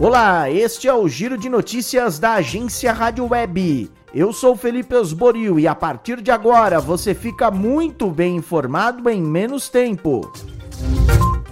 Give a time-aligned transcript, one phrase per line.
[0.00, 3.90] Olá, este é o Giro de Notícias da agência Rádio Web.
[4.14, 9.20] Eu sou Felipe Osborio e a partir de agora você fica muito bem informado em
[9.20, 10.32] menos tempo.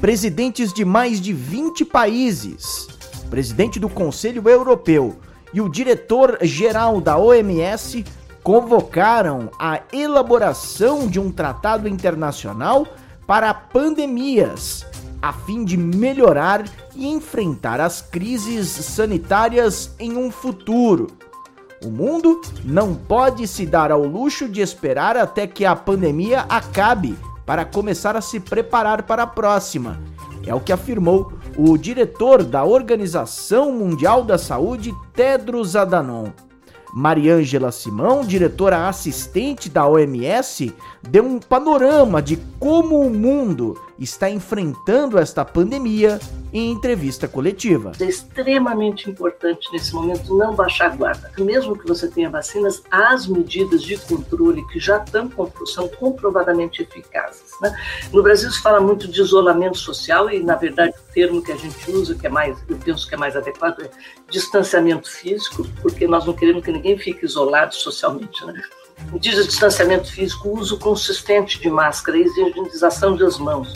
[0.01, 2.87] Presidentes de mais de 20 países,
[3.29, 5.19] presidente do Conselho Europeu
[5.53, 8.05] e o diretor-geral da OMS
[8.45, 12.87] convocaram a elaboração de um tratado internacional
[13.27, 14.87] para pandemias,
[15.21, 21.09] a fim de melhorar e enfrentar as crises sanitárias em um futuro.
[21.85, 27.17] O mundo não pode se dar ao luxo de esperar até que a pandemia acabe
[27.45, 30.01] para começar a se preparar para a próxima.
[30.47, 36.31] É o que afirmou o diretor da Organização Mundial da Saúde, Tedros Adhanom.
[36.95, 40.73] Mariângela Simão, diretora assistente da OMS,
[41.03, 46.19] deu um panorama de como o mundo está enfrentando esta pandemia
[46.53, 47.93] em entrevista coletiva.
[48.01, 51.31] É extremamente importante nesse momento não baixar a guarda.
[51.39, 55.31] Mesmo que você tenha vacinas, as medidas de controle que já estão,
[55.67, 57.51] são comprovadamente eficazes.
[57.61, 57.75] Né?
[58.13, 61.57] No Brasil se fala muito de isolamento social e, na verdade, o termo que a
[61.57, 63.91] gente usa, que é mais, eu penso que é mais adequado, é
[64.31, 68.45] distanciamento físico, porque nós não queremos que ninguém fique isolado socialmente.
[68.45, 68.63] Né?
[69.21, 73.75] Diz distanciamento físico, uso consistente de máscara, higienização das mãos,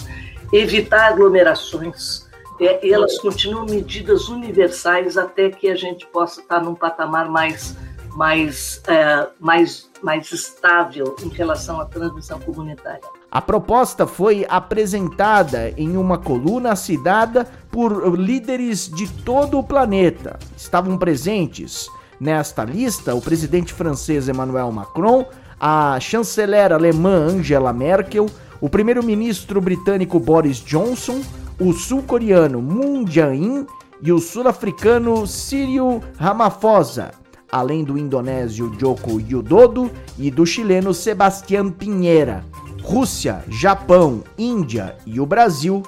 [0.52, 2.28] evitar aglomerações,
[2.60, 7.74] é, elas continuam medidas universais até que a gente possa estar num patamar mais,
[8.10, 13.00] mais, é, mais, mais estável em relação à transmissão comunitária.
[13.30, 20.38] A proposta foi apresentada em uma coluna assinada por líderes de todo o planeta.
[20.56, 21.88] Estavam presentes
[22.20, 25.24] nesta lista o presidente francês Emmanuel Macron,
[25.58, 28.26] a chanceler alemã Angela Merkel,
[28.60, 31.22] o primeiro-ministro britânico Boris Johnson,
[31.58, 33.66] o sul-coreano Moon Jae-in
[34.02, 37.10] e o sul-africano Cyril Ramaphosa,
[37.50, 42.44] além do indonésio Joko Widodo e do chileno Sebastián Pinheira.
[42.82, 45.82] Rússia, Japão, Índia e o Brasil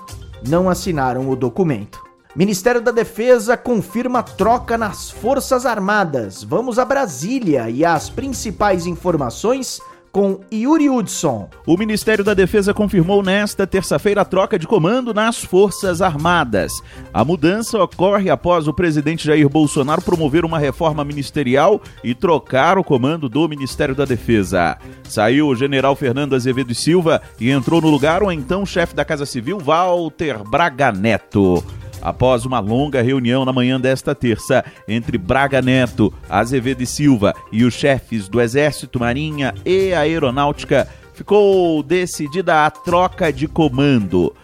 [0.46, 2.01] não assinaram o documento.
[2.34, 6.42] Ministério da Defesa confirma troca nas Forças Armadas.
[6.42, 9.78] Vamos a Brasília e as principais informações
[10.10, 11.50] com Yuri Hudson.
[11.66, 16.72] O Ministério da Defesa confirmou nesta terça-feira a troca de comando nas Forças Armadas.
[17.12, 22.84] A mudança ocorre após o presidente Jair Bolsonaro promover uma reforma ministerial e trocar o
[22.84, 24.78] comando do Ministério da Defesa.
[25.04, 29.26] Saiu o general Fernando Azevedo Silva e entrou no lugar o então chefe da Casa
[29.26, 31.62] Civil, Walter Braga Neto
[32.02, 37.64] após uma longa reunião na manhã desta terça entre Braga Neto, Azevedo e Silva e
[37.64, 44.34] os chefes do Exército, Marinha e Aeronáutica, ficou decidida a troca de comando.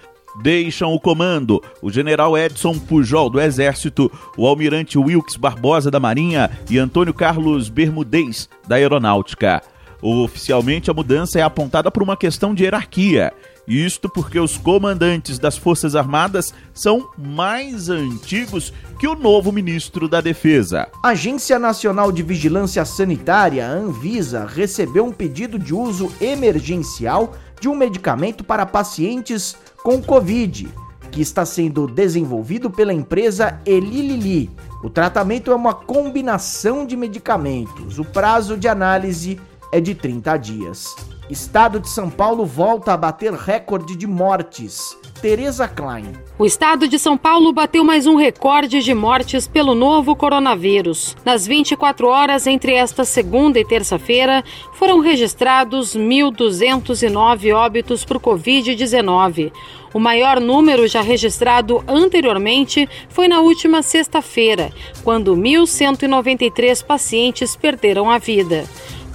[0.41, 6.49] Deixam o comando o general Edson Pujol do Exército, o almirante Wilkes Barbosa da Marinha
[6.71, 9.61] e Antônio Carlos Bermudez da Aeronáutica.
[10.01, 13.33] Oficialmente, a mudança é apontada por uma questão de hierarquia
[13.69, 20.23] isto porque os comandantes das Forças Armadas são mais antigos que o novo ministro da
[20.23, 20.89] Defesa.
[21.03, 27.77] A Agência Nacional de Vigilância Sanitária, Anvisa, recebeu um pedido de uso emergencial de um
[27.77, 30.67] medicamento para pacientes com Covid,
[31.11, 34.51] que está sendo desenvolvido pela empresa Eli Lilly.
[34.83, 37.99] O tratamento é uma combinação de medicamentos.
[37.99, 39.39] O prazo de análise
[39.73, 40.97] é de 30 dias.
[41.31, 44.97] Estado de São Paulo volta a bater recorde de mortes.
[45.21, 46.13] Tereza Klein.
[46.39, 51.15] O estado de São Paulo bateu mais um recorde de mortes pelo novo coronavírus.
[51.25, 54.43] Nas 24 horas entre esta segunda e terça-feira,
[54.75, 59.53] foram registrados 1.209 óbitos por Covid-19.
[59.93, 64.71] O maior número já registrado anteriormente foi na última sexta-feira,
[65.03, 68.65] quando 1.193 pacientes perderam a vida.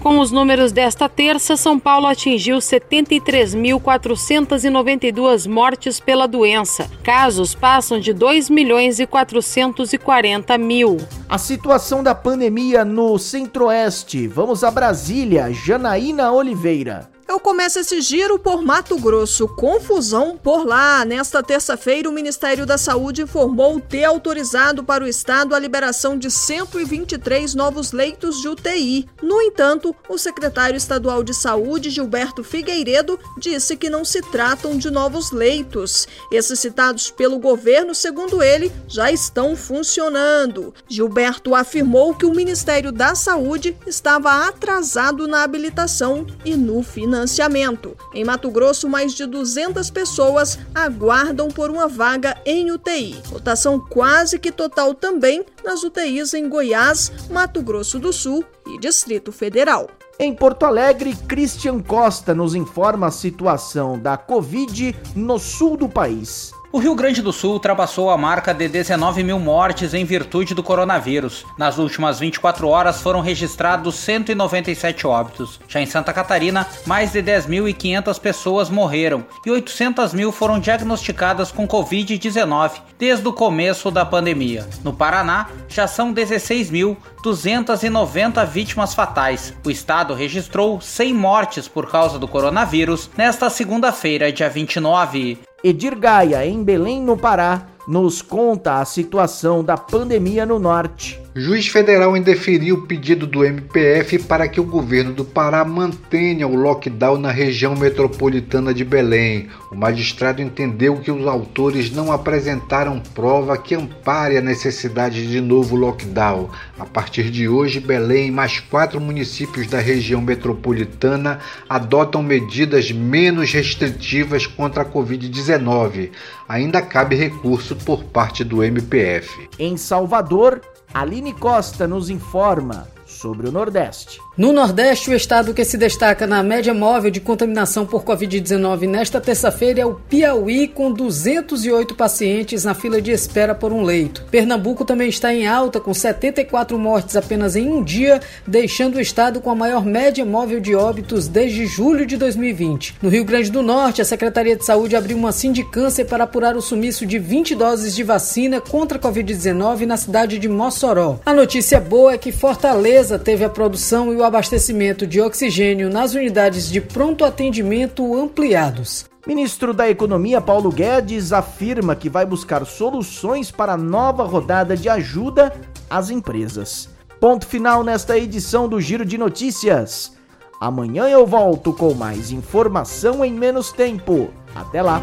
[0.03, 6.92] Com os números desta terça, São Paulo atingiu 73.492 mortes pela doença.
[7.01, 10.98] Casos passam de 2 milhões e 440 mil.
[11.30, 14.28] A situação da pandemia no Centro-Oeste.
[14.28, 15.54] Vamos a Brasília.
[15.54, 17.12] Janaína Oliveira.
[17.33, 19.47] Eu começo esse giro por Mato Grosso.
[19.47, 21.03] Confusão por lá.
[21.03, 26.30] Nesta terça-feira, o Ministério da Saúde informou ter autorizado para o estado a liberação de
[26.30, 29.09] 123 novos leitos de UTI.
[29.19, 34.91] No entanto, o secretário estadual de Saúde, Gilberto Figueiredo, disse que não se tratam de
[34.91, 36.07] novos leitos.
[36.31, 40.71] Esses citados pelo governo, segundo ele, já estão funcionando.
[40.88, 47.96] Gilberto afirmou que o Ministério da Saúde estava atrasado na habilitação e no financiamento distanciamento.
[48.14, 53.22] Em Mato Grosso, mais de 200 pessoas aguardam por uma vaga em UTI.
[53.31, 59.31] Lotação quase que total também nas UTIs em Goiás, Mato Grosso do Sul e Distrito
[59.31, 59.90] Federal.
[60.20, 66.54] Em Porto Alegre, Christian Costa nos informa a situação da Covid no sul do país.
[66.74, 70.64] O Rio Grande do Sul ultrapassou a marca de 19 mil mortes em virtude do
[70.64, 71.46] coronavírus.
[71.56, 75.60] Nas últimas 24 horas foram registrados 197 óbitos.
[75.68, 81.68] Já em Santa Catarina, mais de 10.500 pessoas morreram e 800 mil foram diagnosticadas com
[81.68, 84.68] Covid-19 desde o começo da pandemia.
[84.84, 89.54] No Paraná, já são 16.290 vítimas fatais.
[89.64, 95.53] O estado registrou 100 mortes por causa do coronavírus nesta segunda-feira, dia 29.
[95.63, 101.23] Edir Gaia, em Belém, no Pará, nos conta a situação da pandemia no norte.
[101.35, 106.56] Juiz federal indeferiu o pedido do MPF para que o governo do Pará mantenha o
[106.56, 109.50] lockdown na região metropolitana de Belém.
[109.71, 115.75] O magistrado entendeu que os autores não apresentaram prova que ampare a necessidade de novo
[115.75, 116.51] lockdown.
[116.77, 123.51] A partir de hoje, Belém e mais quatro municípios da região metropolitana adotam medidas menos
[123.51, 126.12] restritivas contra a Covid-19.
[126.47, 129.50] Ainda cabe recurso por parte do MPF.
[129.57, 130.62] Em Salvador,
[130.94, 134.22] Aline Costa nos informa sobre o Nordeste.
[134.35, 139.21] No Nordeste, o estado que se destaca na média móvel de contaminação por Covid-19 nesta
[139.21, 144.25] terça-feira é o Piauí, com 208 pacientes na fila de espera por um leito.
[144.31, 149.39] Pernambuco também está em alta, com 74 mortes apenas em um dia, deixando o estado
[149.39, 152.95] com a maior média móvel de óbitos desde julho de 2020.
[153.03, 156.62] No Rio Grande do Norte, a Secretaria de Saúde abriu uma sindicância para apurar o
[156.62, 161.19] sumiço de 20 doses de vacina contra a Covid-19 na cidade de Mossoró.
[161.24, 166.14] A notícia boa é que Fortaleza teve a produção e o abastecimento de oxigênio nas
[166.14, 169.06] unidades de pronto atendimento ampliados.
[169.28, 174.88] Ministro da Economia Paulo Guedes afirma que vai buscar soluções para a nova rodada de
[174.88, 175.54] ajuda
[175.90, 176.90] às empresas.
[177.20, 180.14] Ponto final nesta edição do Giro de Notícias.
[180.60, 184.30] Amanhã eu volto com mais informação em menos tempo.
[184.56, 185.02] Até lá!